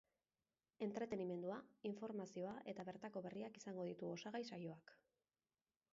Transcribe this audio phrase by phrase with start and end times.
[0.85, 1.57] Entretenimendua,
[1.89, 4.99] informazioa eta bertako berriak izango ditu osagai saioak.